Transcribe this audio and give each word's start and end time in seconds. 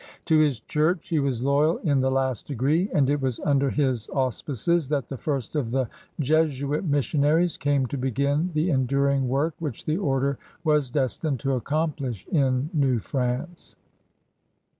To 0.25 0.39
his 0.39 0.59
Chiux^ 0.61 0.99
he 1.05 1.19
was 1.19 1.43
loyal 1.43 1.77
in 1.77 1.99
the 1.99 2.09
last 2.09 2.47
degree; 2.47 2.89
and 2.91 3.07
it 3.07 3.21
was 3.21 3.39
under 3.41 3.69
his 3.69 4.09
auspices 4.09 4.89
that 4.89 5.07
the 5.09 5.15
first 5.17 5.53
of 5.55 5.69
the 5.69 5.87
Jesuit 6.19 6.83
missionaries 6.85 7.55
came 7.55 7.85
to 7.85 7.99
b^in 7.99 8.51
the 8.53 8.71
enduring 8.71 9.27
work 9.29 9.53
which 9.59 9.85
the 9.85 9.97
Order 9.97 10.39
was 10.63 10.89
destined 10.89 11.39
to 11.41 11.53
accomplish 11.53 12.25
in 12.31 12.71
New 12.73 12.97
France. 12.97 13.75